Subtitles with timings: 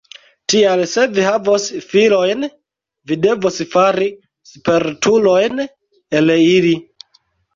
[0.51, 2.47] Tial, se vi havos filojn
[3.11, 4.07] vi devos fari
[4.53, 5.63] spertulojn
[6.21, 6.75] el ili.